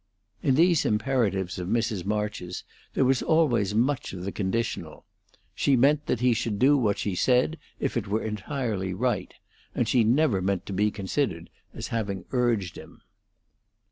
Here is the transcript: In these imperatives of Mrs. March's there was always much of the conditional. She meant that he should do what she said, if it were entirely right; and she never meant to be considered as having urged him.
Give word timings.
In 0.41 0.55
these 0.55 0.83
imperatives 0.83 1.59
of 1.59 1.67
Mrs. 1.67 2.05
March's 2.05 2.63
there 2.95 3.05
was 3.05 3.21
always 3.21 3.75
much 3.75 4.13
of 4.13 4.23
the 4.23 4.31
conditional. 4.31 5.05
She 5.53 5.75
meant 5.75 6.07
that 6.07 6.21
he 6.21 6.33
should 6.33 6.57
do 6.57 6.75
what 6.75 6.97
she 6.97 7.13
said, 7.13 7.59
if 7.79 7.95
it 7.95 8.07
were 8.07 8.23
entirely 8.23 8.95
right; 8.95 9.31
and 9.75 9.87
she 9.87 10.03
never 10.03 10.41
meant 10.41 10.65
to 10.65 10.73
be 10.73 10.89
considered 10.89 11.51
as 11.75 11.89
having 11.89 12.25
urged 12.31 12.79
him. 12.79 13.03